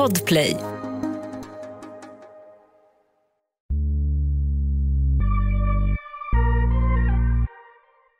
[0.00, 0.56] Podplay.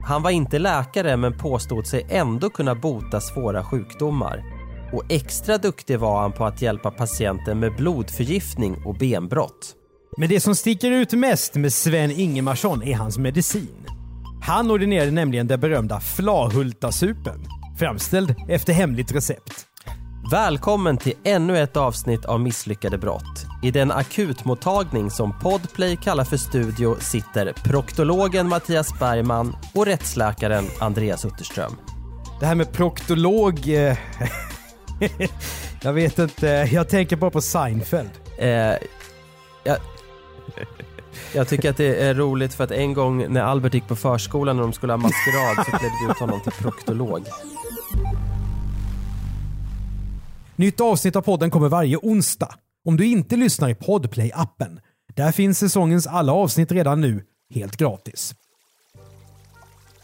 [0.05, 4.45] Han var inte läkare men påstod sig ändå kunna bota svåra sjukdomar.
[4.93, 9.75] Och extra duktig var han på att hjälpa patienter med blodförgiftning och benbrott.
[10.17, 13.87] Men det som sticker ut mest med Sven Ingemarsson är hans medicin.
[14.43, 17.47] Han ordinerade nämligen den berömda Flahultasupen,
[17.79, 19.70] framställd efter hemligt recept.
[20.31, 23.47] Välkommen till ännu ett avsnitt av Misslyckade brott.
[23.63, 31.25] I den akutmottagning som Podplay kallar för studio sitter proktologen Mattias Bergman och rättsläkaren Andreas
[31.25, 31.73] Utterström.
[32.41, 33.69] Det här med proktolog...
[33.69, 33.97] Eh,
[35.83, 38.11] jag vet inte, jag tänker bara på Seinfeld.
[38.39, 38.49] Eh,
[39.65, 39.77] jag,
[41.35, 44.57] jag tycker att det är roligt för att en gång när Albert gick på förskolan
[44.57, 47.27] när de skulle ha maskerad så klädde vi ut honom till proktolog.
[50.61, 52.55] Nytt avsnitt av podden kommer varje onsdag.
[52.85, 54.81] Om du inte lyssnar i Podplay-appen.
[55.15, 58.35] Där finns säsongens alla avsnitt redan nu, helt gratis.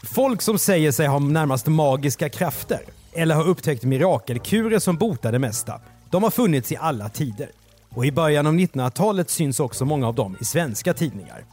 [0.03, 2.79] Folk som säger sig ha närmast magiska krafter
[3.13, 5.81] eller har upptäckt mirakelkurer som botar det mesta.
[6.11, 7.49] De har funnits i alla tider.
[7.89, 11.45] Och i början av 1900-talet syns också många av dem i svenska tidningar.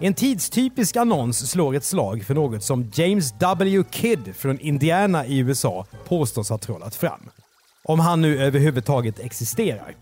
[0.00, 3.84] En tidstypisk annons slår ett slag för något som James W.
[3.90, 7.30] Kidd från Indiana i USA påstås ha trollat fram.
[7.88, 9.96] Om han nu överhuvudtaget existerar.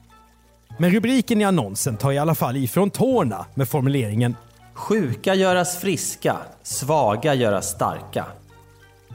[0.78, 4.36] Men rubriken i annonsen tar i alla fall ifrån tårna med formuleringen
[4.74, 8.26] Sjuka göras friska, svaga göras starka.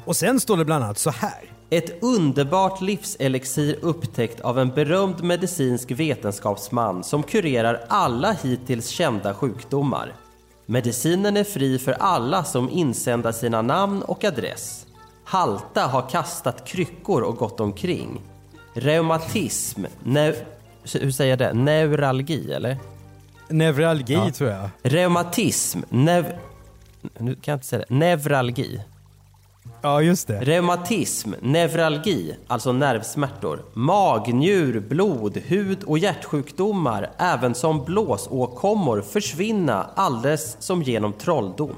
[0.05, 1.51] och sen står det bland annat så här.
[1.69, 10.13] Ett underbart livselixir upptäckt av en berömd medicinsk vetenskapsman som kurerar alla hittills kända sjukdomar.
[10.65, 14.85] Medicinen är fri för alla som insänder sina namn och adress.
[15.23, 18.21] Halta har kastat kryckor och gått omkring.
[18.73, 20.35] Reumatism, neu,
[20.93, 21.53] hur säger jag det?
[21.53, 22.77] Neuralgi eller?
[23.49, 24.69] Neuralgi tror jag.
[24.83, 26.25] Reumatism, nev,
[27.17, 27.95] nu kan jag inte säga det.
[27.95, 28.81] Neuralgi.
[29.81, 30.39] Ja, just det.
[30.41, 40.83] Reumatism, neuralgi, alltså nervsmärtor, magnjur, blod, hud och hjärtsjukdomar, även som blåsåkommor, försvinna alldeles som
[40.83, 41.75] genom trolldom.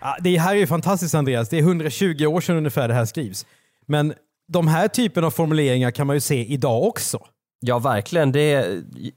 [0.00, 1.48] Ja, det här är ju fantastiskt Andreas.
[1.48, 3.46] Det är 120 år sedan ungefär det här skrivs.
[3.86, 4.14] Men
[4.52, 7.18] de här typen av formuleringar kan man ju se idag också.
[7.66, 8.32] Ja, verkligen.
[8.32, 8.66] Det,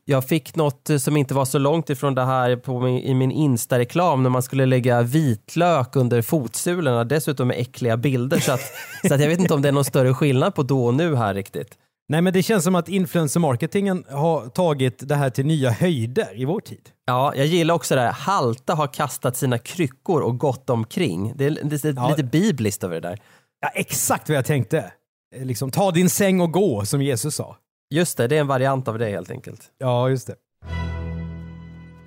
[0.06, 3.32] jag fick något som inte var så långt ifrån det här på min, i min
[3.32, 8.40] Insta-reklam när man skulle lägga vitlök under fotsulorna, dessutom med äckliga bilder.
[8.40, 8.62] Så, att,
[9.08, 11.16] så att jag vet inte om det är någon större skillnad på då och nu
[11.16, 11.78] här riktigt.
[12.10, 16.46] Nej, men det känns som att influencer-marketingen har tagit det här till nya höjder i
[16.46, 16.90] vår tid.
[17.06, 18.12] Ja, jag gillar också det här.
[18.12, 21.34] Halta har kastat sina kryckor och gått omkring.
[21.36, 22.10] Det är, det är Ja.
[22.10, 23.20] lite bibliskt över det där.
[23.62, 24.92] Ja, exakt vad jag tänkte.
[25.36, 27.58] Eh, Liksom, ta din säng och gå, som Jesus sa.
[27.90, 29.62] Just det, det är en variant av det helt enkelt.
[29.80, 30.36] Ja, just det.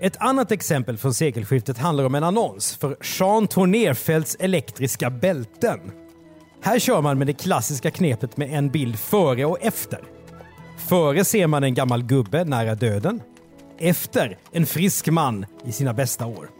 [0.00, 5.80] Ett annat exempel från sekelskiftet handlar om en annons för Jean Tournerfelts elektriska bälten.
[6.62, 10.00] Här kör man med det klassiska knepet med en bild före och efter.
[10.88, 13.22] Före ser man en gammal gubbe nära döden.
[13.78, 16.50] Efter en frisk man i sina bästa år.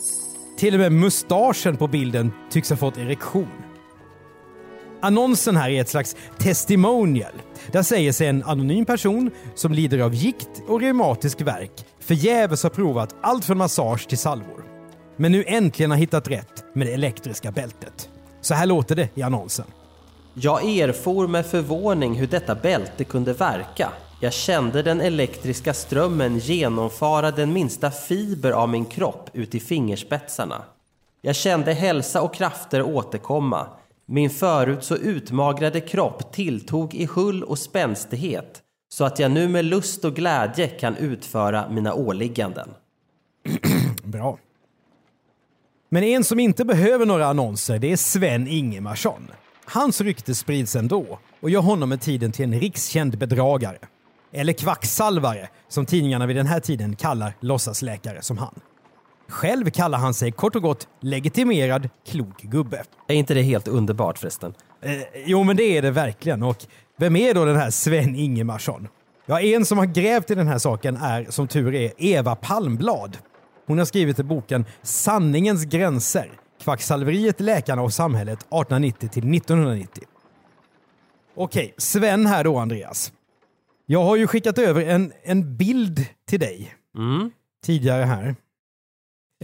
[0.58, 3.48] Till och med mustaschen på bilden tycks ha fått erektion.
[5.00, 7.32] Annonsen här är ett slags testimonial.
[7.72, 12.70] Där säger sig en anonym person som lider av gikt och reumatisk värk förgäves har
[12.70, 14.64] provat allt från massage till salvor.
[15.16, 18.08] Men nu äntligen har hittat rätt med det elektriska bältet.
[18.40, 19.66] Så här låter det i annonsen.
[20.34, 23.90] Jag erfor med förvåning hur detta bälte kunde verka.
[24.20, 30.62] Jag kände den elektriska strömmen genomfara den minsta fiber av min kropp ut i fingerspetsarna.
[31.22, 33.66] Jag kände hälsa och krafter återkomma.
[34.08, 39.64] Min förut så utmagrade kropp tilltog i hull och spänstighet så att jag nu med
[39.64, 42.68] lust och glädje kan utföra mina åligganden.
[44.04, 44.38] Bra.
[45.88, 49.28] Men en som inte behöver några annonser det är Sven Ingemarsson.
[49.64, 53.78] Hans rykte sprids ändå och gör honom med tiden till en rikskänd bedragare.
[54.32, 58.60] Eller kvacksalvare, som tidningarna vid den här tiden kallar låtsasläkare som han.
[59.28, 62.84] Själv kallar han sig kort och gott legitimerad klok gubbe.
[63.08, 64.54] Är inte det helt underbart förresten?
[64.82, 64.92] Eh,
[65.26, 66.42] jo, men det är det verkligen.
[66.42, 66.66] Och
[66.98, 68.88] vem är då den här Sven Ingemarsson?
[69.26, 73.18] Ja, en som har grävt i den här saken är, som tur är, Eva Palmblad.
[73.66, 76.30] Hon har skrivit i boken Sanningens gränser.
[76.62, 80.04] Kvacksalveriet, läkarna och samhället 1890 till 1990.
[81.36, 83.12] Okej, Sven här då, Andreas.
[83.86, 87.30] Jag har ju skickat över en, en bild till dig Mm.
[87.64, 88.36] tidigare här.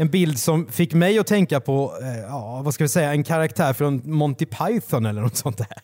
[0.01, 3.25] En bild som fick mig att tänka på, eh, ja, vad ska vi säga, en
[3.25, 5.79] karaktär från Monty Python eller något sånt där.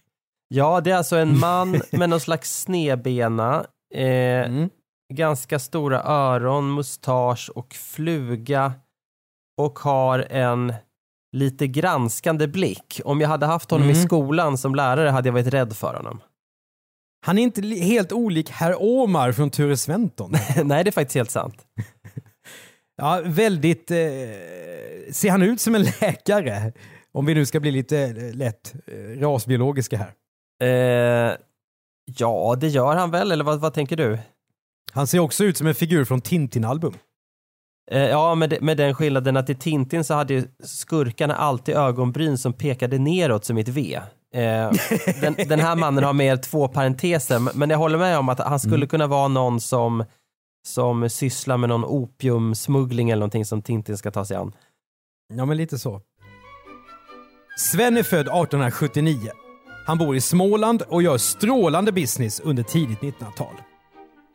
[0.49, 3.65] Ja, det är alltså en man med någon slags snedbena,
[3.95, 4.05] Eh,
[4.49, 4.71] Mm.
[5.15, 8.73] Ganska stora öron, mustasch och fluga.
[9.61, 10.75] Och har en
[11.37, 13.01] lite granskande blick.
[13.05, 14.05] Om jag hade haft honom i Mm.
[14.07, 16.21] skolan som lärare hade jag varit rädd för honom.
[17.27, 20.31] Han är inte helt olik herr Omar från Ture Sventon.
[20.65, 21.67] Nej, det är faktiskt helt sant.
[22.99, 23.91] Ja, väldigt...
[23.91, 23.97] Eh,
[25.13, 26.73] ser han ut som en läkare?
[27.13, 30.13] Om vi nu ska bli lite eh, lätt eh, rasbiologiska här.
[30.63, 31.37] Eh,
[32.19, 34.19] ja, det gör han väl, eller vad, vad tänker du?
[34.93, 36.95] Han ser också ut som en figur från Tintin-album.
[37.91, 42.39] Eh, ja, med, de- med den skillnaden att i Tintin så hade skurkarna alltid ögonbryn
[42.39, 44.01] som pekade neråt som ett V.
[44.35, 44.71] Eh,
[45.21, 48.61] den, den här mannen har mer två parenteser, men jag håller med om att han
[48.61, 50.05] skulle kunna vara någon som,
[50.69, 54.53] som sysslar med någon opiumsmuggling eller någonting som Tintin ska ta sig an.
[55.35, 56.01] Ja, men lite så.
[57.57, 59.31] Sven är född 1879.
[59.87, 63.55] Han bor i Småland och gör strålande business under tidigt 1900-tal.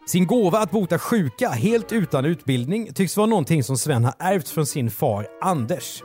[0.08, 4.50] Sin gåva att bota sjuka helt utan utbildning tycks vara någonting som Sven har ärvt
[4.50, 6.04] från sin far Anders.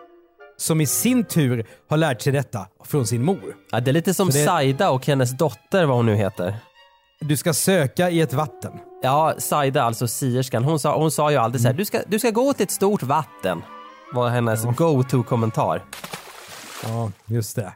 [0.56, 3.56] Som i sin tur har lärt sig detta från sin mor.
[3.70, 6.56] Ja, det är lite som det- Saida och hennes dotter, vad hon nu heter.
[7.20, 8.72] Du ska söka i ett vatten.
[9.02, 12.18] Ja, Saida, alltså sierskan, hon sa, hon sa ju alltid så här, du ska, du
[12.18, 13.62] ska gå till ett stort vatten.
[14.12, 15.84] Var hennes go-to-kommentar.
[16.84, 17.72] Ja, just det.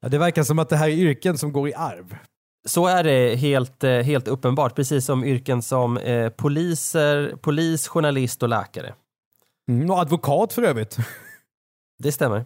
[0.00, 2.16] Ja, det verkar som att det här är yrken som går i arv.
[2.68, 8.42] Så är det helt, eh, helt uppenbart, precis som yrken som eh, poliser, polis, journalist
[8.42, 8.94] och läkare.
[9.68, 10.96] Mm, och advokat för övrigt.
[11.98, 12.44] Det stämmer.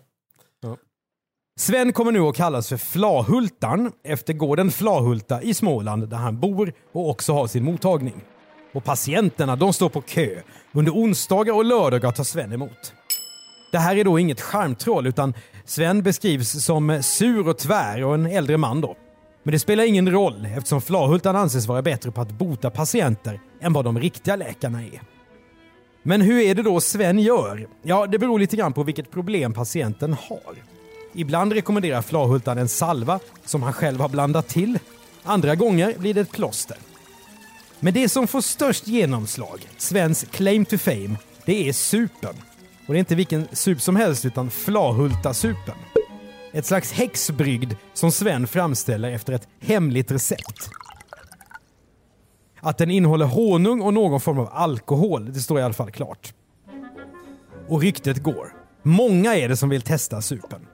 [1.59, 6.73] Sven kommer nu att kallas för Flahultan efter gården Flahulta i Småland där han bor
[6.93, 8.15] och också har sin mottagning.
[8.73, 10.41] Och patienterna de står på kö.
[10.73, 12.93] Under onsdagar och lördagar tar Sven emot.
[13.73, 18.27] Det här är då inget charmtroll utan Sven beskrivs som sur och tvär och en
[18.27, 18.97] äldre man då.
[19.43, 23.73] Men det spelar ingen roll eftersom Flahultan anses vara bättre på att bota patienter än
[23.73, 25.01] vad de riktiga läkarna är.
[26.03, 27.69] Men hur är det då Sven gör?
[27.83, 30.76] Ja, det beror lite grann på vilket problem patienten har.
[31.19, 34.79] Ibland rekommenderar Flahultan en salva som han själv har blandat till.
[35.23, 36.77] Andra gånger blir det ett plåster.
[37.81, 42.35] Men det som får störst genomslag, Svens claim to fame, det är supen.
[42.87, 45.75] Och det är inte vilken sup som helst utan Flahulta-supen.
[46.53, 50.71] Ett slags häxbrygd som Sven framställer efter ett hemligt recept.
[52.61, 56.35] Att den innehåller honung och någon form av alkohol, det står i alla fall klart.
[57.69, 58.53] Och ryktet går.
[58.83, 60.67] Många är det som vill testa supen.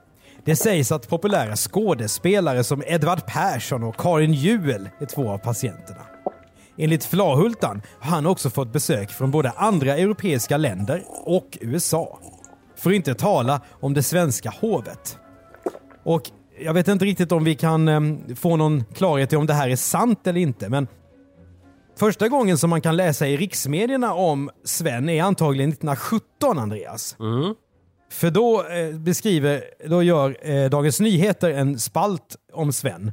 [0.45, 6.01] Det sägs att populära skådespelare som Edvard Persson och Karin Juel är två av patienterna.
[6.77, 12.19] Enligt Flahultan har han också fått besök från både andra europeiska länder och USA.
[12.75, 15.17] För att inte tala om det svenska hovet.
[16.03, 19.53] Och jag vet inte riktigt om vi kan ehm, få någon klarhet i om det
[19.53, 20.87] här är sant eller inte, men
[21.95, 27.15] Första gången som man kan läsa i riksmedierna om Sven är antagligen 1917, Andreas.
[27.19, 27.55] Mm.
[28.13, 33.11] För då eh, beskriver, då gör eh, Dagens Nyheter en spalt om Sven.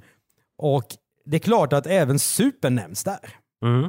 [0.58, 0.86] Och
[1.24, 3.36] det är klart att även supen nämns där.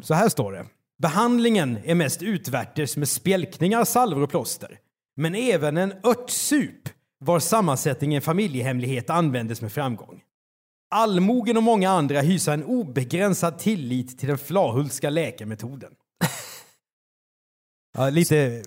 [0.04, 0.66] Så här står det.
[1.02, 4.78] Behandlingen är mest utvärtes med spjälkningar, salvor och plåster.
[5.16, 10.22] Men även en örtsup var sammansättning en familjehemlighet användes med framgång.
[10.92, 15.92] Allmogen och många andra hysa en obegränsad tillit till den flahultska läkarmetoden.
[17.98, 18.62] Ja, lite eh,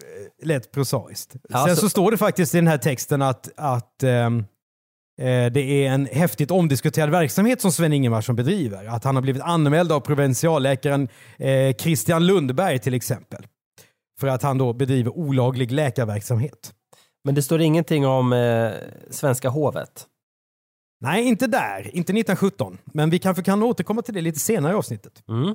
[0.46, 1.34] lätt prosaiskt.
[1.48, 4.30] Ja, Sen så- så står det faktiskt i den här texten att, att eh,
[5.52, 8.84] det är en häftigt omdiskuterad verksamhet som Sven Ingemarsson bedriver.
[8.86, 13.46] Att han har blivit anmäld av provinsialläkaren eh, Christian Lundberg till exempel.
[14.20, 16.72] För att han då bedriver olaglig läkarverksamhet.
[17.24, 18.70] Men det står ingenting om eh,
[19.10, 20.06] svenska hovet.
[21.00, 21.80] Nej, inte där.
[21.80, 22.78] Inte 1917.
[22.84, 25.22] Men vi kanske kan återkomma till det lite senare i avsnittet.
[25.28, 25.54] Mm.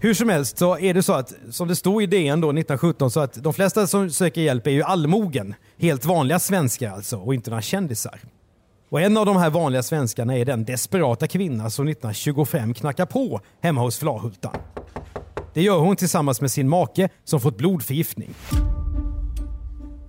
[0.00, 3.10] Hur som helst så är det så att, som det stod i DN då 1917,
[3.10, 5.54] så att de flesta som söker hjälp är ju allmogen.
[5.78, 8.20] Helt vanliga svenskar alltså, och inte några kändisar.
[8.88, 13.40] Och en av de här vanliga svenskarna är den desperata kvinna som 1925 knackar på
[13.60, 14.56] hemma hos Flahultan.
[15.54, 18.34] Det gör hon tillsammans med sin make som fått blodförgiftning.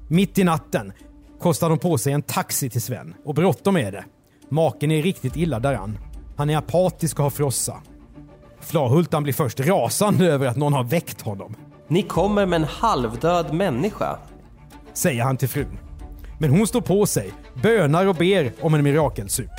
[0.08, 0.93] Mitt i natten
[1.39, 4.05] kostar de på sig en taxi till Sven och bråttom är det.
[4.50, 5.98] Maken är riktigt illa däran.
[6.38, 7.81] Han är apatisk och har frossa.
[8.61, 11.55] Flahultan blir först rasande över att någon har väckt honom.
[11.87, 14.17] Ni kommer med en halvdöd människa.
[14.93, 15.79] Säger han till frun.
[16.39, 17.31] Men hon står på sig,
[17.63, 19.51] bönar och ber om en mirakelsup.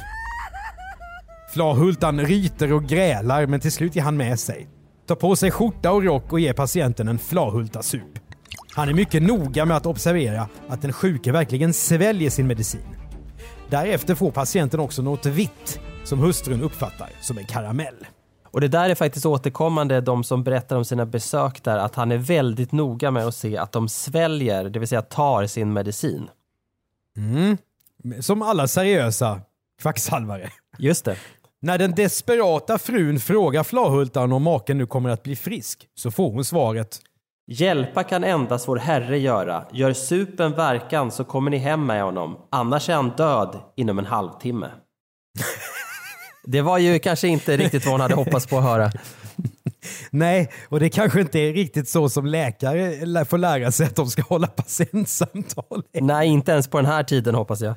[1.54, 4.68] Flahultan ryter och grälar men till slut ger han med sig.
[5.06, 8.18] Tar på sig skjorta och rock och ger patienten en flahultasup.
[8.74, 12.96] Han är mycket noga med att observera att den sjuke verkligen sväljer sin medicin.
[13.70, 18.06] Därefter får patienten också något vitt som hustrun uppfattar som en karamell.
[18.50, 22.12] Och det där är faktiskt återkommande, de som berättar om sina besök där, att han
[22.12, 26.28] är väldigt noga med att se att de sväljer, det vill säga tar sin medicin.
[27.16, 27.56] Mm.
[28.20, 29.40] Som alla seriösa
[29.82, 30.50] kvacksalvare.
[30.78, 31.16] Just det.
[31.62, 36.30] När den desperata frun frågar Flahultan om maken nu kommer att bli frisk så får
[36.30, 37.00] hon svaret
[37.52, 39.64] Hjälpa kan endast vår Herre göra.
[39.72, 42.36] Gör supen verkan så kommer ni hem med honom.
[42.50, 44.70] Annars är han död inom en halvtimme.
[46.44, 48.92] Det var ju kanske inte riktigt vad hon hade hoppats på att höra.
[50.10, 54.06] Nej, och det kanske inte är riktigt så som läkare får lära sig att de
[54.06, 55.82] ska hålla patientsamtal.
[56.00, 57.74] Nej, inte ens på den här tiden hoppas jag.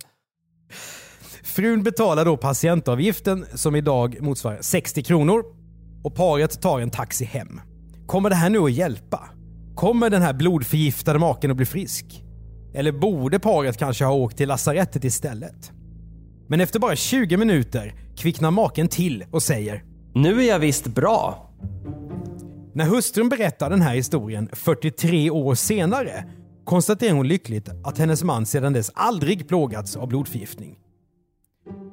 [1.43, 5.43] Frun betalar då patientavgiften som idag motsvarar 60 kronor
[6.03, 7.61] och paret tar en taxi hem.
[8.07, 9.29] Kommer det här nu att hjälpa?
[9.75, 12.23] Kommer den här blodförgiftade maken att bli frisk?
[12.73, 15.71] Eller borde paret kanske ha åkt till lasarettet istället?
[16.47, 21.49] Men efter bara 20 minuter kvicknar maken till och säger Nu är jag visst bra.
[22.73, 26.25] När hustrun berättar den här historien 43 år senare
[26.65, 30.75] konstaterar hon lyckligt att hennes man sedan dess aldrig plågats av blodförgiftning.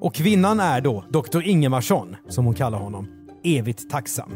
[0.00, 1.42] Och kvinnan är då Dr.
[1.42, 3.08] Ingemarsson, som hon kallar honom,
[3.44, 4.32] evigt tacksam.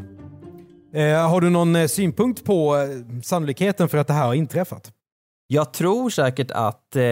[0.95, 4.93] Eh, har du någon eh, synpunkt på eh, sannolikheten för att det här har inträffat?
[5.47, 7.03] Jag tror säkert att eh,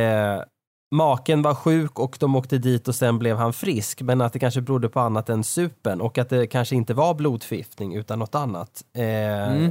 [0.92, 4.02] maken var sjuk och de åkte dit och sen blev han frisk.
[4.02, 7.14] Men att det kanske berodde på annat än supen och att det kanske inte var
[7.14, 8.84] blodförgiftning utan något annat.
[8.92, 9.70] Eh, mm.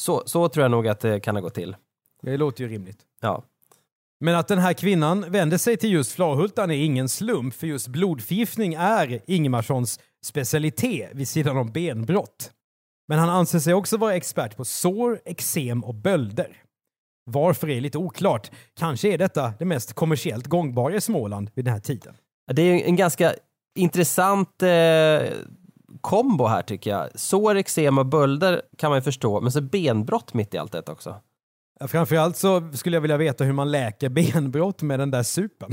[0.00, 1.76] så, så tror jag nog att det kan ha gått till.
[2.22, 2.98] Det låter ju rimligt.
[3.20, 3.42] Ja.
[4.20, 7.88] Men att den här kvinnan vänder sig till just Flahultan är ingen slump, för just
[7.88, 12.50] blodförgiftning är Ingemarssons specialitet vid sidan om benbrott.
[13.08, 16.62] Men han anser sig också vara expert på sår, eksem och bölder.
[17.28, 18.50] Varför är lite oklart.
[18.78, 22.14] Kanske är detta det mest kommersiellt gångbara i Småland vid den här tiden.
[22.52, 23.34] Det är en ganska
[23.74, 25.28] intressant eh,
[26.00, 27.08] kombo här tycker jag.
[27.14, 30.92] Sår, eksem och bölder kan man ju förstå, men så benbrott mitt i allt detta
[30.92, 31.16] också.
[31.88, 35.70] Framförallt så skulle jag vilja veta hur man läker benbrott med den där supen.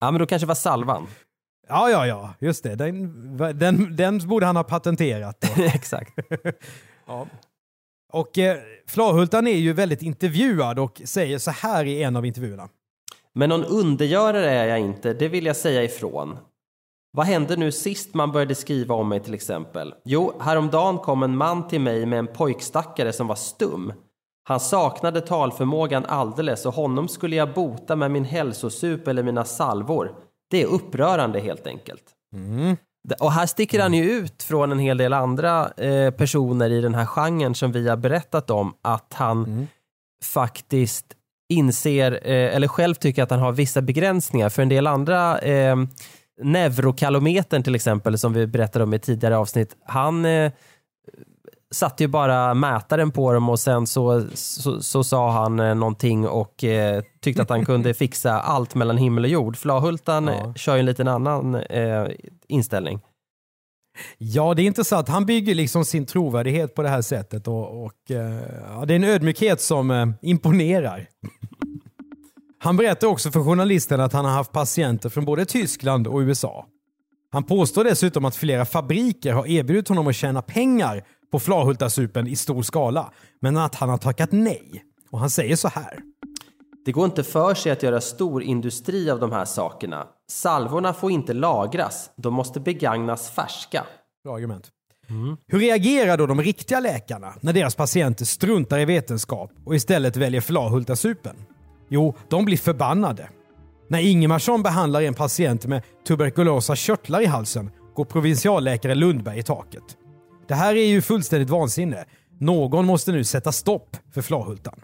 [0.00, 1.06] Ja, men då kanske det var salvan.
[1.68, 2.74] Ja, ja, ja, just det.
[2.74, 5.44] Den, den, den borde han ha patenterat.
[5.58, 6.18] Exakt.
[7.06, 7.26] ja.
[8.16, 8.56] Och eh,
[8.86, 12.68] Flahultan är ju väldigt intervjuad och säger så här i en av intervjuerna.
[13.34, 16.38] Men någon undergörare är jag inte, det vill jag säga ifrån.
[17.12, 19.94] Vad hände nu sist man började skriva om mig till exempel?
[20.04, 23.92] Jo, häromdagen kom en man till mig med en pojkstackare som var stum.
[24.44, 30.14] Han saknade talförmågan alldeles och honom skulle jag bota med min hälsosup eller mina salvor.
[30.50, 32.04] Det är upprörande helt enkelt.
[32.34, 32.76] Mm.
[33.20, 36.94] Och här sticker han ju ut från en hel del andra eh, personer i den
[36.94, 39.66] här genren som vi har berättat om att han mm.
[40.24, 41.06] faktiskt
[41.48, 44.48] inser, eh, eller själv tycker att han har vissa begränsningar.
[44.48, 45.76] För en del andra, eh,
[46.42, 50.52] neurokalometern till exempel, som vi berättade om i tidigare avsnitt, han eh,
[51.74, 56.28] satte ju bara mätaren på dem och sen så, så, så sa han eh, någonting
[56.28, 59.56] och eh, tyckte att han kunde fixa allt mellan himmel och jord.
[59.56, 60.54] Flahultan ja.
[60.54, 62.06] kör ju en liten annan eh,
[62.48, 63.00] inställning.
[64.18, 65.08] Ja, det är intressant.
[65.08, 68.96] Han bygger liksom sin trovärdighet på det här sättet och, och eh, ja, det är
[68.96, 71.08] en ödmjukhet som eh, imponerar.
[72.58, 76.66] Han berättar också för journalisten att han har haft patienter från både Tyskland och USA.
[77.30, 82.36] Han påstår dessutom att flera fabriker har erbjudit honom att tjäna pengar på Flahultasupen i
[82.36, 84.84] stor skala, men att han har tackat nej.
[85.10, 85.98] Och han säger så här.
[86.84, 90.06] Det går inte för sig att göra stor industri av de här sakerna.
[90.30, 93.84] Salvorna får inte lagras, de måste begagnas färska.
[94.24, 94.70] Bra argument.
[95.08, 95.36] Mm.
[95.46, 100.40] Hur reagerar då de riktiga läkarna när deras patienter struntar i vetenskap och istället väljer
[100.40, 101.36] Flahultasupen?
[101.88, 103.28] Jo, de blir förbannade.
[103.88, 109.82] När Ingemarsson behandlar en patient med tuberkulosa körtlar i halsen går provinsialläkare Lundberg i taket.
[110.48, 112.04] Det här är ju fullständigt vansinne.
[112.38, 114.80] Någon måste nu sätta stopp för Flahultan.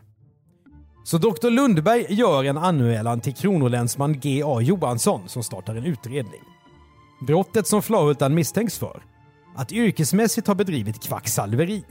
[1.05, 4.61] Så Dr Lundberg gör en anmälan till kronolänsman G.A.
[4.61, 6.41] Johansson som startar en utredning.
[7.27, 9.03] Brottet som Flahultan misstänks för?
[9.57, 11.85] Att yrkesmässigt ha bedrivit kvacksalveri.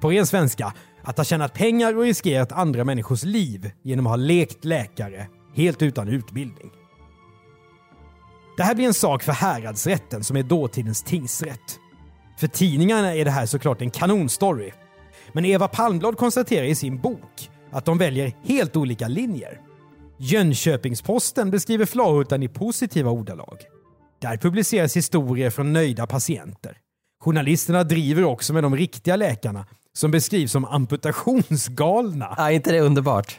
[0.00, 4.16] På ren svenska, att ha tjänat pengar och riskerat andra människors liv genom att ha
[4.16, 6.70] lekt läkare helt utan utbildning.
[8.56, 11.78] Det här blir en sak för häradsrätten som är dåtidens tingsrätt.
[12.38, 14.70] För tidningarna är det här såklart en kanonstory.
[15.32, 19.60] Men Eva Palmblad konstaterar i sin bok att de väljer helt olika linjer.
[20.18, 23.58] Jönköpings-Posten beskriver Flahultan i positiva ordalag.
[24.20, 26.76] Där publiceras historier från nöjda patienter.
[27.20, 32.34] Journalisterna driver också med de riktiga läkarna som beskrivs som amputationsgalna.
[32.38, 33.38] Är inte det underbart?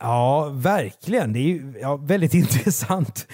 [0.00, 1.32] Ja, verkligen.
[1.32, 3.26] Det är ja, väldigt intressant.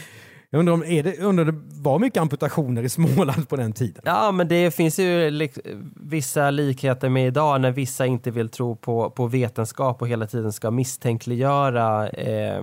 [0.50, 4.02] Jag undrar om är det, undrar det var mycket amputationer i Småland på den tiden?
[4.04, 5.58] Ja, men det finns ju lik-
[5.96, 10.52] vissa likheter med idag när vissa inte vill tro på, på vetenskap och hela tiden
[10.52, 12.62] ska misstänkliggöra eh,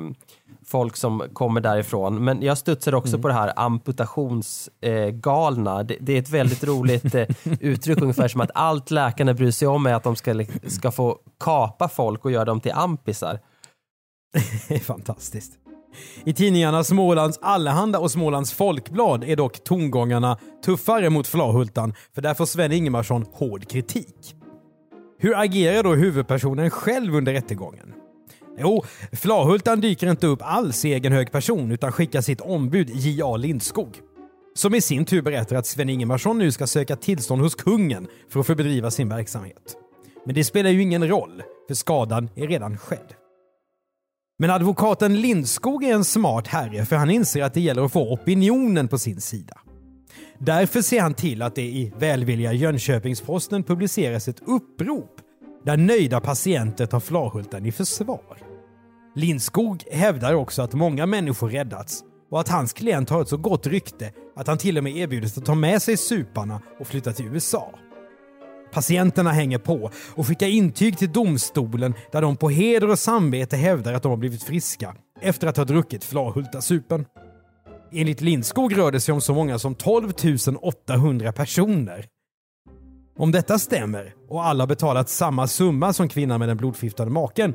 [0.66, 2.24] folk som kommer därifrån.
[2.24, 5.80] Men jag studsar också på det här amputationsgalna.
[5.80, 7.28] Eh, det, det är ett väldigt roligt eh,
[7.60, 11.18] uttryck, ungefär som att allt läkarna bryr sig om är att de ska, ska få
[11.40, 13.40] kapa folk och göra dem till ampisar.
[14.68, 15.52] Det är fantastiskt.
[16.26, 22.34] I tidningarna Smålands Allehanda och Smålands Folkblad är dock tongångarna tuffare mot Flahultan, för där
[22.34, 24.36] får Sven Ingemarsson hård kritik.
[25.20, 27.94] Hur agerar då huvudpersonen själv under rättegången?
[28.58, 33.38] Jo, Flahultan dyker inte upp alls i egen hög person utan skickar sitt ombud J.A.
[33.38, 34.00] Lindskog.
[34.56, 38.40] Som i sin tur berättar att Sven Ingemarsson nu ska söka tillstånd hos kungen för
[38.40, 39.78] att få bedriva sin verksamhet.
[40.26, 43.14] Men det spelar ju ingen roll, för skadan är redan skedd.
[44.44, 48.14] Men advokaten Lindskog är en smart herre för han inser att det gäller att få
[48.14, 49.58] opinionen på sin sida.
[50.40, 55.22] Därför ser han till att det i välvilliga Jönköpings-Posten publiceras ett upprop
[55.66, 58.38] där nöjda patienter tar Flahultan i försvar.
[59.16, 63.68] Lindskog hävdar också att många människor räddats och att hans klient har ett så gott
[63.68, 67.26] rykte att han till och med erbjudits att ta med sig suparna och flytta till
[67.26, 67.70] USA.
[68.74, 73.94] Patienterna hänger på och skickar intyg till domstolen där de på heder och samvete hävdar
[73.94, 77.06] att de har blivit friska efter att ha druckit Flahultasupen.
[77.92, 80.14] Enligt Lindskog rör det sig om så många som 12
[80.62, 82.06] 800 personer.
[83.18, 87.54] Om detta stämmer och alla betalat samma summa som kvinnan med den blodförgiftade maken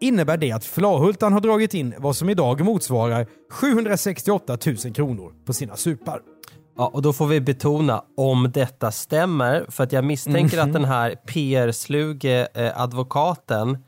[0.00, 5.52] innebär det att Flahultan har dragit in vad som idag motsvarar 768 000 kronor på
[5.52, 6.20] sina supar.
[6.78, 10.66] Ja, och då får vi betona om detta stämmer, för att jag misstänker Mhm.
[10.66, 13.78] att den här PR-sluge eh, advokaten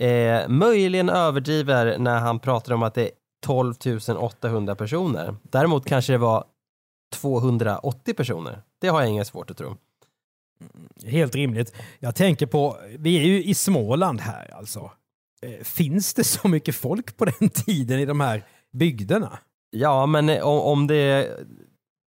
[0.00, 3.10] eh, möjligen överdriver när han pratar om att det är
[3.46, 3.74] 12
[4.18, 5.36] 800 personer.
[5.42, 6.44] Däremot kanske det var
[7.14, 8.62] 280 personer.
[8.80, 9.76] Det har jag inget svårt att tro.
[11.06, 11.74] Helt rimligt.
[11.98, 14.90] Jag tänker på, vi är ju i Småland här alltså.
[15.42, 19.38] Eh, Finns det så mycket folk på den tiden i de här bygderna?
[19.70, 21.30] Ja, men eh, om, om det,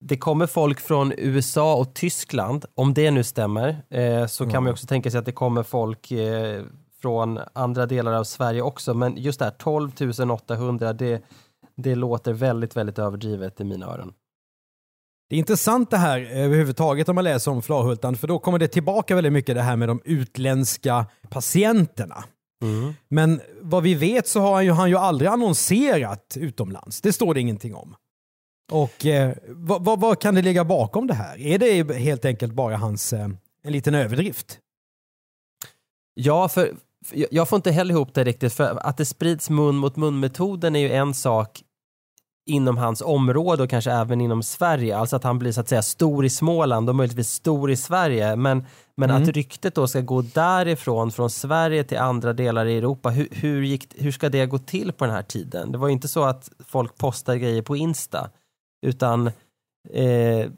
[0.01, 4.71] det kommer folk från USA och Tyskland, om det nu stämmer, eh, så kan man
[4.71, 6.63] ju också tänka sig att det kommer folk eh,
[7.01, 8.95] från andra delar av Sverige också.
[8.95, 9.91] Men just det här 12
[10.31, 11.23] 800, det,
[11.77, 14.13] det låter väldigt, väldigt överdrivet i mina öron.
[15.29, 18.69] Det är intressant det här överhuvudtaget om man läser om Flahultan, för då kommer det
[18.69, 22.25] tillbaka väldigt mycket det här med de utländska patienterna.
[23.09, 27.01] Men vad vi vet så har han ju, han ju aldrig annonserat utomlands.
[27.01, 27.95] Det står det ingenting om.
[28.73, 31.41] Och eh, vad, vad, vad kan det ligga bakom det här?
[31.41, 33.29] Är det helt enkelt bara hans, eh,
[33.63, 34.59] en liten överdrift?
[36.15, 36.75] Ja, för
[37.07, 40.77] för jag- får inte heller ihop det riktigt, för att det sprids mun mot mun-metoden
[40.77, 41.63] är ju en sak
[42.49, 45.83] inom hans område och kanske även inom Sverige, alltså att han blir så att säga
[45.83, 50.23] stor i Småland och möjligtvis stor i Sverige, men, men att ryktet då ska gå
[50.23, 54.59] därifrån, från Sverige till andra delar i Europa, hur, hur, gick, hur ska det gå
[54.59, 55.73] till på den här tiden?
[55.73, 58.31] Det var ju inte så att folk postar grejer på Insta,
[58.87, 59.27] utan
[59.93, 60.51] eh,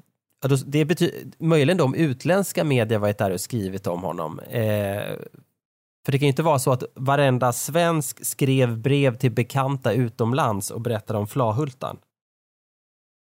[0.67, 5.03] det betyder, möjligen om utländska media varit där och skrivit om honom, eh,
[6.05, 10.71] för det kan ju inte vara så att varenda svensk skrev brev till bekanta utomlands
[10.71, 11.99] och berättade om Flahultan.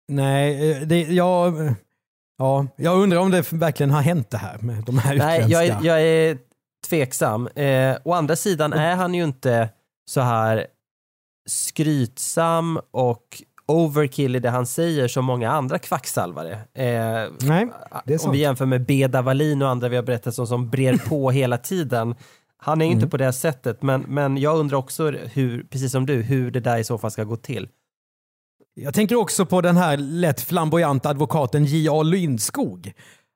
[0.08, 1.74] Nej, eh, det, jag,
[2.38, 5.64] ja, jag undrar om det verkligen har hänt det här med de här Nej, utländska.
[5.64, 6.38] jag är, jag är
[6.88, 7.46] tveksam.
[7.46, 9.68] Eh, å andra sidan är han ju inte
[10.10, 10.66] så här
[11.48, 16.52] skrytsam och overkill i det han säger som många andra kvacksalvare.
[16.52, 17.68] Eh, Nej,
[18.04, 18.34] det är om sant.
[18.34, 21.58] vi jämför med Beda Wallin och andra vi har berättat om som brer på hela
[21.58, 22.14] tiden.
[22.56, 23.10] Han är inte Mm.
[23.10, 26.78] på det sättet, men, men jag undrar också hur, precis som du, hur det där
[26.78, 27.68] i så fall ska gå till.
[28.74, 32.02] Jag tänker också på den här lätt flamboyanta advokaten J.A.
[32.02, 32.92] Lindskog.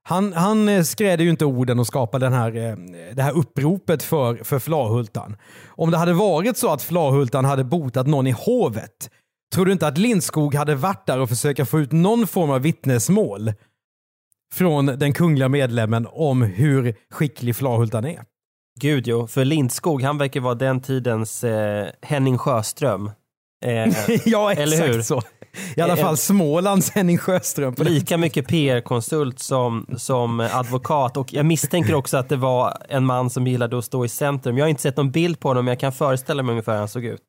[0.09, 2.77] Han, han eh, skrädde ju inte orden och skapade den här, eh,
[3.14, 5.37] det här uppropet för, för Flahultan.
[5.68, 9.11] Om det hade varit så att Flahultan hade botat någon i hovet,
[9.53, 12.61] tror du inte att Lindskog hade varit där och försöka få ut någon form av
[12.61, 13.53] vittnesmål
[14.55, 18.25] från den kungliga medlemmen om hur skicklig Flahultan är?
[18.81, 23.11] Gud jo, för Lindskog han verkar vara den tidens eh, Henning Sjöström.
[23.65, 25.23] Eh, ja, exakt så.
[25.77, 27.75] I alla fall Smålands Henning Sjöström.
[27.79, 33.31] Lika mycket PR-konsult som, som advokat och jag misstänker också att det var en man
[33.31, 34.59] som gillade att stå i centrum.
[34.59, 36.79] Jag har inte sett någon bild på honom men jag kan föreställa mig ungefär hur
[36.79, 37.21] han såg ut.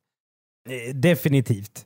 [0.70, 1.86] Eh, Definitivt.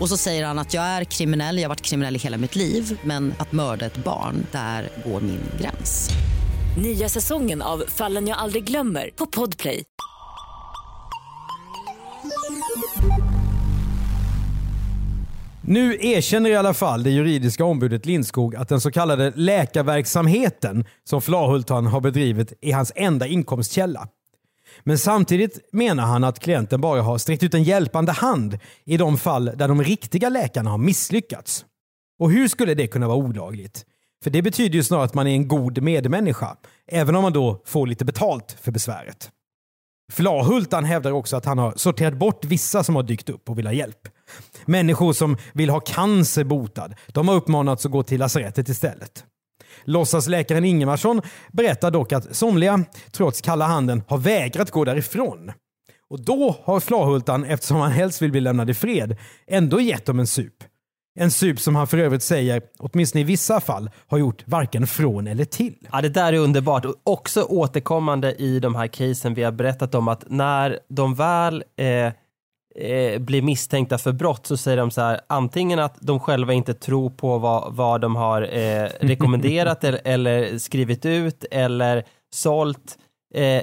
[0.00, 2.56] Och så säger han att jag är kriminell, jag har varit kriminell i hela mitt
[2.56, 6.10] liv men att mörda ett barn, där går min gräns.
[6.82, 9.82] Nya säsongen av Fallen jag aldrig glömmer på Podplay.
[15.62, 21.22] Nu erkänner i alla fall det juridiska ombudet Lindskog att den så kallade läkarverksamheten som
[21.22, 24.08] Flahultan har bedrivit är hans enda inkomstkälla.
[24.84, 29.18] Men samtidigt menar han att klienten bara har sträckt ut en hjälpande hand i de
[29.18, 31.64] fall där de riktiga läkarna har misslyckats.
[32.18, 33.84] Och hur skulle det kunna vara olagligt?
[34.24, 37.62] För det betyder ju snarare att man är en god medmänniska, även om man då
[37.66, 39.30] får lite betalt för besväret.
[40.12, 43.66] Flahultan hävdar också att han har sorterat bort vissa som har dykt upp och vill
[43.66, 44.08] ha hjälp.
[44.64, 49.24] Människor som vill ha cancer botad, de har uppmanats att gå till lasarettet istället.
[49.84, 55.52] Låtsasläkaren Ingemarsson berättar dock att somliga, trots kalla handen, har vägrat gå därifrån.
[56.10, 60.18] Och då har Flahultan, eftersom han helst vill bli lämnad i fred, ändå gett dem
[60.18, 60.64] en sup.
[61.20, 65.26] En sup som han för övrigt säger, åtminstone i vissa fall, har gjort varken från
[65.26, 65.86] eller till.
[65.92, 66.84] Ja, det där är underbart.
[66.84, 71.64] Och också återkommande i de här casen vi har berättat om att när de väl
[71.76, 72.12] eh,
[72.80, 76.74] eh, blir misstänkta för brott så säger de så här antingen att de själva inte
[76.74, 82.98] tror på vad, vad de har eh, rekommenderat eller, eller skrivit ut eller sålt.
[83.34, 83.62] Eh,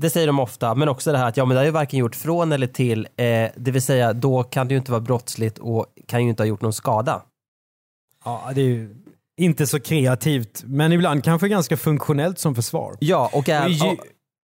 [0.00, 1.98] det säger de ofta, men också det här att ja, men det har ju varken
[1.98, 5.58] gjort från eller till, eh, det vill säga då kan det ju inte vara brottsligt
[5.58, 7.22] och kan ju inte ha gjort någon skada.
[8.24, 8.94] Ja, det är ju
[9.40, 12.96] inte så kreativt, men ibland kanske ganska funktionellt som försvar.
[13.00, 13.98] Ja, och, ä- Och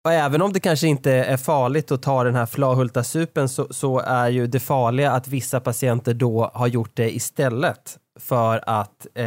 [0.08, 4.00] och, även om det kanske inte är farligt att ta den här flahultasupen så, så
[4.00, 9.26] är ju det farliga att vissa patienter då har gjort det istället för att eh,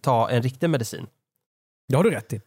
[0.00, 1.06] ta en riktig medicin.
[1.88, 2.40] Det har du rätt i.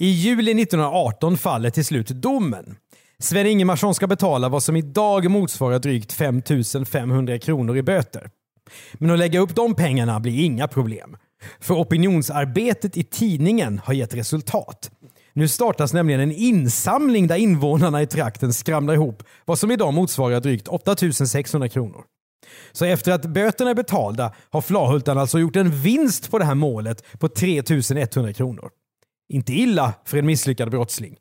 [0.00, 2.76] I juli 1918 faller till slut domen.
[3.18, 6.42] Sven Ingemarsson ska betala vad som idag motsvarar drygt 5
[6.86, 8.30] 500 kronor i böter.
[8.94, 11.16] Men att lägga upp de pengarna blir inga problem.
[11.60, 14.90] För opinionsarbetet i tidningen har gett resultat.
[15.32, 20.40] Nu startas nämligen en insamling där invånarna i trakten skramlar ihop vad som idag motsvarar
[20.40, 22.04] drygt 8 600 kronor.
[22.72, 26.54] Så efter att böterna är betalda har Flahultan alltså gjort en vinst på det här
[26.54, 28.70] målet på 3 100 kronor.
[29.32, 31.16] Inte illa för en misslyckad brottsling.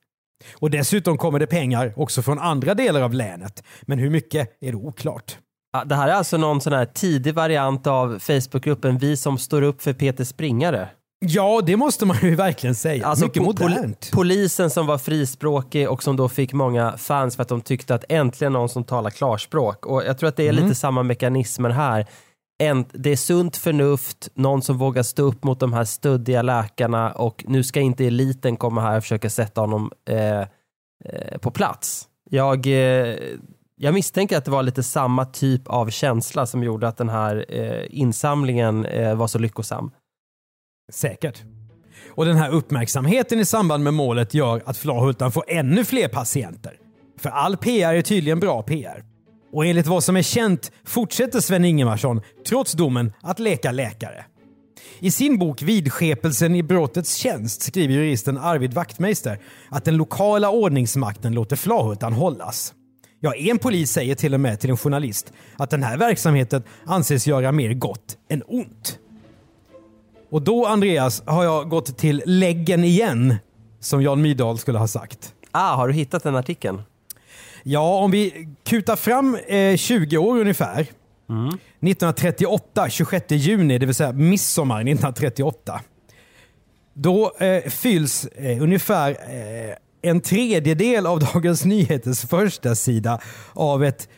[0.55, 3.63] Och dessutom kommer det pengar också från andra delar av länet.
[3.81, 5.37] Men hur mycket är det oklart.
[5.73, 9.61] Ja, Det här är alltså någon sån här tidig variant av Facebookgruppen Vi som står
[9.61, 10.89] upp för Peter Springare.
[11.25, 13.05] Ja, det måste man ju verkligen säga.
[13.07, 14.09] Alltså mycket po- modernt.
[14.13, 18.03] polisen som var frispråkig och som då fick många fans för att de tyckte att
[18.09, 19.85] äntligen någon som talar klarspråk.
[19.85, 20.63] Och jag tror att det är Mm.
[20.63, 22.05] lite samma mekanismer här.
[22.63, 27.11] En, det är sunt förnuft, någon som vågar stå upp mot de här stöddiga läkarna
[27.11, 30.45] och nu ska inte eliten komma här och försöka sätta honom eh, eh,
[31.41, 32.07] på plats.
[32.29, 33.15] Jag, eh,
[33.75, 37.45] jag misstänker att det var lite samma typ av känsla som gjorde att den här
[37.49, 39.91] eh, insamlingen eh, var så lyckosam.
[40.89, 41.43] Säkert.
[42.09, 46.73] Och den här uppmärksamheten i samband med målet gör att Flahultan får ännu fler patienter.
[47.19, 49.03] För all PR är tydligen bra PR.
[49.53, 54.25] Och enligt vad som är känt fortsätter Sven Ingemarsson, trots domen, att leka läkare.
[54.99, 61.33] I sin bok Vidskepelsen i brottets tjänst skriver juristen Arvid Wachtmeister att den lokala ordningsmakten
[61.33, 62.73] låter Flahultan hållas.
[63.19, 67.27] Ja, en polis säger till och med till en journalist att den här verksamheten anses
[67.27, 68.99] göra mer gott än ont.
[70.29, 73.35] Och då, Andreas, har jag gått till läggen igen,
[73.79, 75.33] som Jan Myrdal skulle ha sagt.
[75.51, 76.81] Ah, har du hittat den artikeln?
[77.63, 80.87] Ja, om vi kutar fram eh, 20 år ungefär.
[81.81, 85.81] 1938, 26 juni, det vill säga midsommar 1938.
[86.93, 93.19] Då eh, fylls eh, ungefär eh, en tredjedel av Dagens Nyheters första sida
[93.53, 94.09] av ett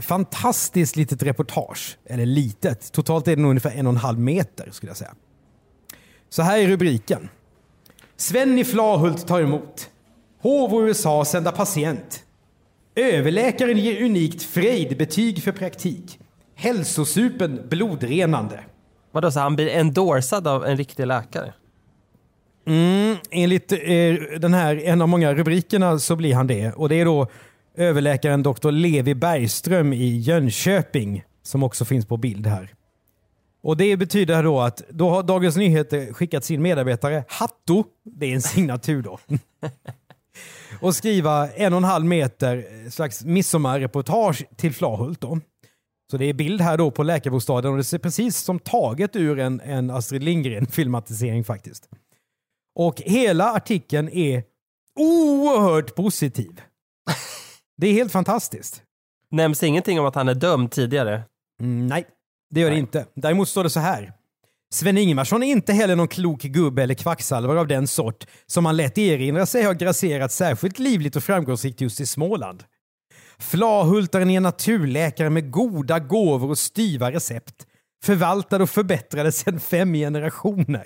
[0.00, 1.98] fantastiskt litet reportage.
[2.04, 5.14] Eller litet, totalt är det nog ungefär en och en halv meter skulle jag säga.
[6.28, 7.28] Så här är rubriken.
[8.16, 9.90] Sven i Flahult tar emot.
[10.42, 12.24] HV och USA sända patient.
[12.94, 16.18] Överläkaren ger unikt Freid-betyg för praktik.
[16.54, 18.60] Hälsosupen blodrenande.
[19.12, 21.54] Vadå, så han blir endorsad av en riktig läkare?
[22.66, 23.78] Mm, enligt eh,
[24.40, 26.72] den här, en av många rubrikerna så blir han det.
[26.72, 27.26] Och det är då
[27.76, 28.70] överläkaren Dr.
[28.70, 32.75] Levi Bergström i Jönköping som också finns på bild här.
[33.66, 38.34] Och Det betyder då att då har Dagens Nyheter skickat sin medarbetare Hatto, det är
[38.34, 39.18] en signatur då,
[40.80, 45.20] och skriva en och en halv meter slags midsommarreportage till Flahult.
[45.20, 45.40] Då.
[46.10, 49.38] Så det är bild här då på läkarbostaden och det ser precis som taget ur
[49.38, 51.88] en, en Astrid Lindgren-filmatisering faktiskt.
[52.74, 54.44] Och hela artikeln är
[55.00, 56.60] oerhört positiv.
[57.76, 58.82] Det är helt fantastiskt.
[59.30, 61.22] Nämns ingenting om att han är dömd tidigare?
[61.60, 62.04] Mm, nej,
[62.50, 62.76] det gör nej.
[62.76, 63.06] det inte.
[63.14, 64.12] Däremot står det så här.
[64.70, 68.76] Sven Ingemarsson är inte heller någon klok gubbe eller kvacksalvare av den sort som man
[68.76, 72.64] lätt erinrar sig har grasserat särskilt livligt och framgångsrikt just i Småland.
[73.38, 77.66] Flahultaren är en naturläkare med goda gåvor och styva recept.
[78.04, 80.84] Förvaltad och förbättrade sedan fem generationer.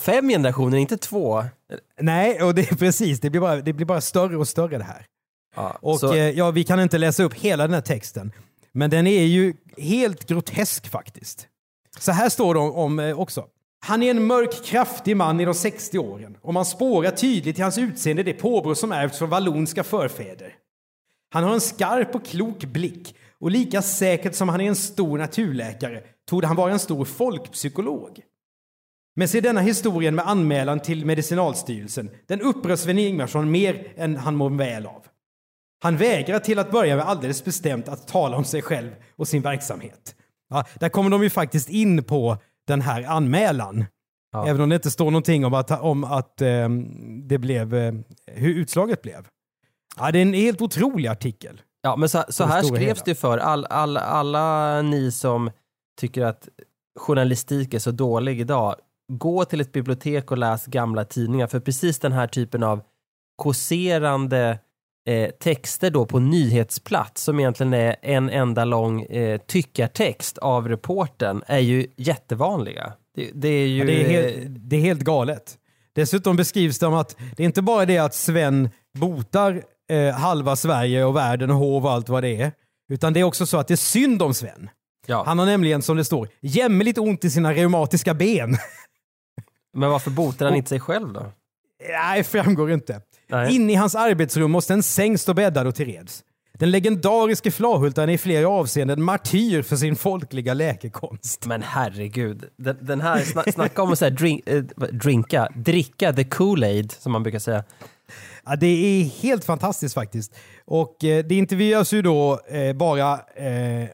[0.00, 1.44] Fem generationer, inte två?
[2.00, 3.20] Nej, och det är precis.
[3.20, 5.06] Det blir bara, det blir bara större och större det här.
[5.56, 6.14] Ja, och så...
[6.14, 8.32] eh, ja, vi kan inte läsa upp hela den här texten.
[8.74, 11.48] Men den är ju helt grotesk faktiskt.
[11.98, 13.46] Så här står det om, om eh, också.
[13.80, 17.62] Han är en mörk, kraftig man i de 60 åren och man spårar tydligt i
[17.62, 20.54] hans utseende det påbrå som ärvts från vallonska förfäder.
[21.30, 25.18] Han har en skarp och klok blick och lika säkert som han är en stor
[25.18, 28.20] naturläkare torde han vara en stor folkpsykolog.
[29.16, 34.36] Men se denna historien med anmälan till Medicinalstyrelsen, den upprör Sven Ingvarsson mer än han
[34.36, 35.06] mår väl av.
[35.84, 39.42] Han vägrar till att börja med alldeles bestämt att tala om sig själv och sin
[39.42, 40.14] verksamhet.
[40.50, 43.84] Ja, där kommer de ju faktiskt in på den här anmälan.
[44.32, 44.46] Ja.
[44.46, 46.68] Även om det inte står någonting om att, om att eh,
[47.22, 47.94] det blev, eh,
[48.26, 49.26] hur utslaget blev.
[49.96, 51.60] Ja, det är en helt otrolig artikel.
[51.82, 55.50] Ja, men så, så här skrevs det för all, all, alla ni som
[56.00, 56.48] tycker att
[56.98, 58.74] journalistik är så dålig idag.
[59.12, 62.80] Gå till ett bibliotek och läs gamla tidningar, för precis den här typen av
[63.36, 64.58] kåserande
[65.06, 71.42] eh, texter då på nyhetsplats som egentligen är en enda lång eh, tyckartext av reporten
[71.46, 72.92] är ju jättevanliga.
[73.16, 73.78] Det, det är ju...
[73.78, 75.58] Ja, det, är helt, det är helt galet.
[75.94, 80.56] Dessutom beskrivs det om att det är inte bara det att Sven botar eh, halva
[80.56, 82.52] Sverige och världen och hov och allt vad det är.
[82.88, 84.70] Utan det är också så att det är synd om Sven.
[85.06, 85.22] Ja.
[85.26, 88.56] Han har nämligen, som det står, jämmerligt ont i sina reumatiska ben.
[89.74, 91.32] Men varför botar han inte sig själv då?
[91.88, 93.00] Nej, framgår inte.
[93.48, 96.24] Inne i hans arbetsrum måste en säng stå bäddad och tillreds.
[96.58, 101.46] Den legendariske Flahultaren är i flera avseenden martyr för sin folkliga läkekonst.
[101.46, 106.94] Men herregud, den, den här, sna, snacka om att drink, äh, drinka, dricka the Kool-Aid
[106.98, 107.64] som man brukar säga.
[108.44, 110.34] Ja, det är helt fantastiskt faktiskt.
[110.64, 113.88] Och eh, det intervjuas ju då eh, bara, eh,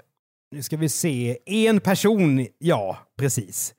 [0.50, 3.74] nu ska vi se, en person, ja precis,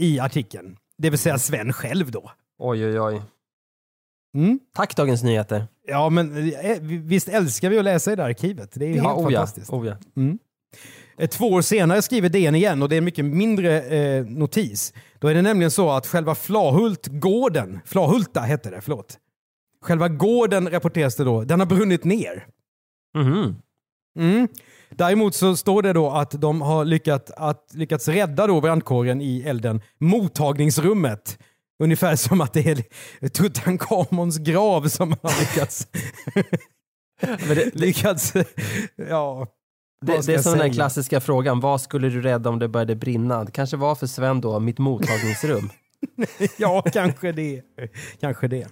[0.00, 0.76] i artikeln.
[0.98, 2.30] Det vill säga Sven själv då.
[2.58, 3.22] Oj, oj, oj.
[4.36, 4.58] Mm.
[4.74, 5.66] Tack Dagens Nyheter.
[5.86, 8.70] Ja, men eh, visst älskar vi att läsa i det här arkivet?
[8.74, 9.72] Det är ju ja, helt oh fantastiskt.
[9.72, 9.96] Oh ja.
[10.16, 10.38] Mm.
[11.18, 14.92] Eh, två år senare skriver DN igen och det är en mycket mindre eh, notis.
[15.18, 19.18] Då är det nämligen så att själva Flahultgården, Flahulta hette det, förlåt.
[19.82, 22.46] Själva gården rapporteras det då, den har brunnit ner.
[23.18, 23.54] Mm.
[24.18, 24.48] Mm.
[24.90, 29.42] Däremot så står det då att de har lyckats, att, lyckats rädda då brandkåren i
[29.42, 31.38] elden mottagningsrummet
[31.82, 35.86] Ungefär som att det är Tutankhamons grav som har lyckats...
[37.48, 38.32] det, lyckats
[39.08, 39.46] ja,
[40.06, 43.44] det, det är som den klassiska frågan, vad skulle du rädda om det började brinna?
[43.44, 45.70] Det kanske var för Sven då, mitt mottagningsrum.
[46.56, 47.62] ja, kanske det.
[48.20, 48.68] kanske det.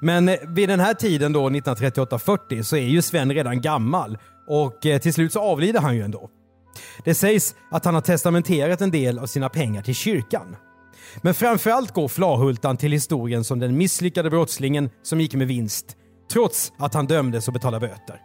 [0.00, 4.86] Men eh, vid den här tiden då, 1938-40, så är ju Sven redan gammal och
[4.86, 6.30] eh, till slut så avlider han ju ändå.
[7.04, 10.56] Det sägs att han har testamenterat en del av sina pengar till kyrkan.
[11.22, 15.96] Men framförallt går Flahultan till historien som den misslyckade brottslingen som gick med vinst,
[16.32, 18.20] trots att han dömdes och betalade böter.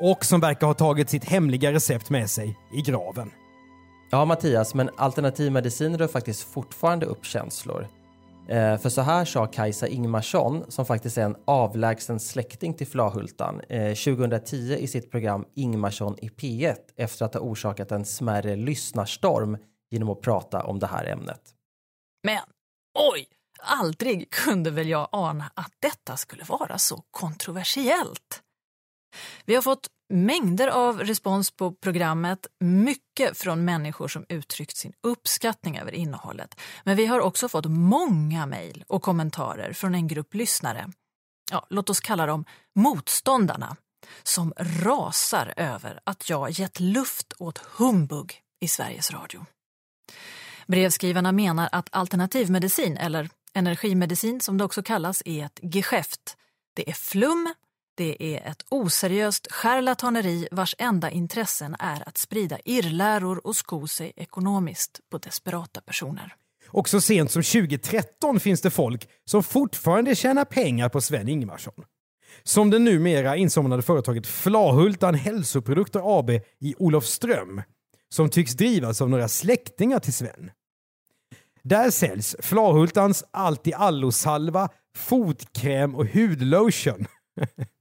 [0.00, 3.30] Och som verkar ha tagit sitt hemliga recept med sig i graven.
[4.10, 7.86] Ja, Mattias, men alternativmedicin rör faktiskt fortfarande upp känslor.
[8.48, 13.60] Eh, för så här sa Kajsa Ingmarsson, som faktiskt är en avlägsen släkting till Flahultan,
[13.68, 19.58] eh, 2010 i sitt program Ingmarsson i P1 efter att ha orsakat en smärre lyssnarstorm
[19.90, 21.40] genom att prata om det här ämnet.
[22.22, 22.42] Men
[22.94, 23.28] oj,
[23.60, 28.42] Aldrig kunde väl jag ana att detta skulle vara så kontroversiellt.
[29.44, 35.78] Vi har fått mängder av respons på programmet, mycket från människor som uttryckt sin uppskattning
[35.78, 36.60] över innehållet.
[36.84, 40.88] Men vi har också fått många mejl och kommentarer från en grupp lyssnare,
[41.50, 43.76] ja, låt oss kalla dem motståndarna,
[44.22, 49.46] som rasar över att jag gett luft åt humbug i Sveriges Radio.
[50.68, 56.36] Brevskrivarna menar att alternativmedicin, eller energimedicin som det också kallas, är ett geschäft.
[56.74, 57.54] Det är flum,
[57.96, 64.12] det är ett oseriöst charlataneri vars enda intressen är att sprida irrläror och sko sig
[64.16, 66.34] ekonomiskt på desperata personer.
[66.68, 71.84] Och så sent som 2013 finns det folk som fortfarande tjänar pengar på Sven Ingvarsson.
[72.42, 77.62] Som det numera insomnade företaget Flahultan Hälsoprodukter AB i Olofström,
[78.08, 80.50] som tycks drivas av några släktingar till Sven.
[81.68, 87.06] Där säljs Flahultans allt-i-allo-salva, fotkräm och hudlotion.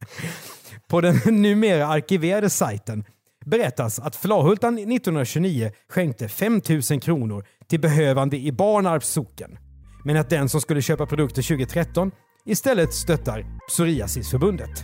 [0.90, 3.04] På den numera arkiverade sajten
[3.46, 9.58] berättas att Flahultan 1929 skänkte 5 000 kronor till behövande i Barnarps socken.
[10.06, 12.12] Men att den som skulle köpa produkter 2013
[12.46, 14.84] istället stöttar Psoriasisförbundet.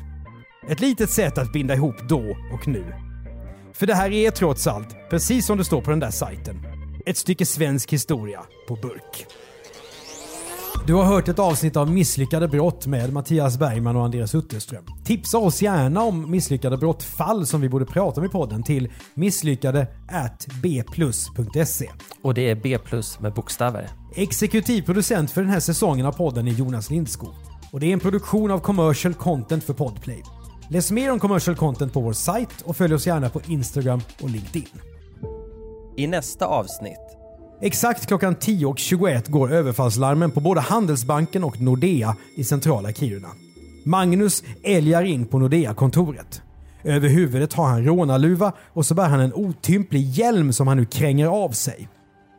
[0.69, 2.93] Ett litet sätt att binda ihop då och nu.
[3.73, 6.72] För det här är trots allt, precis som det står på den där sajten,
[7.05, 9.25] ett stycke svensk historia på burk.
[10.87, 14.85] Du har hört ett avsnitt av Misslyckade brott med Mattias Bergman och Andreas Utterström.
[15.03, 19.87] Tipsa oss gärna om misslyckade brottfall som vi borde prata om i podden till misslyckade
[20.61, 21.89] bplus.se.
[22.21, 23.89] Och det är B plus med bokstäver.
[24.15, 27.33] Exekutiv producent för den här säsongen av podden är Jonas Lindskog.
[27.71, 30.23] Och det är en produktion av commercial content för Podplay.
[30.69, 34.29] Läs mer om commercial content på vår sajt och följ oss gärna på Instagram och
[34.29, 34.92] LinkedIn.
[35.97, 37.17] I nästa avsnitt
[37.61, 43.27] Exakt klockan 10.21 går överfallslarmen på både Handelsbanken och Nordea i centrala Kiruna.
[43.85, 46.41] Magnus älgar in på Nordea-kontoret.
[46.83, 50.85] Över huvudet har han rånarluva och så bär han en otymplig hjälm som han nu
[50.85, 51.89] kränger av sig.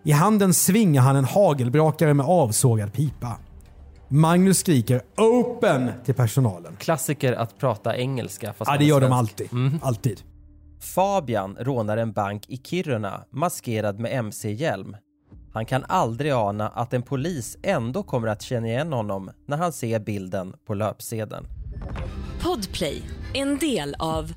[0.04, 3.36] I handen svingar han en hagelbrakare med avsågad pipa.
[4.08, 6.76] Magnus skriker “Open!” till personalen.
[6.78, 8.52] Klassiker att prata engelska.
[8.52, 9.52] Fast Ja, det gör de alltid.
[9.52, 9.78] Mm.
[9.82, 10.22] Alltid.
[10.84, 14.96] Fabian rånar en bank i Kiruna maskerad med MC-hjälm.
[15.52, 19.72] Han kan aldrig ana att en polis ändå kommer att känna igen honom när han
[19.72, 21.46] ser bilden på löpsedeln.
[22.42, 23.02] Podplay,
[23.34, 24.32] en del av